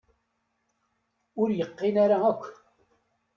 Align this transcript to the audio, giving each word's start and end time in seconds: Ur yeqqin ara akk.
Ur 1.41 1.49
yeqqin 1.57 1.95
ara 2.03 2.17
akk. 2.31 2.43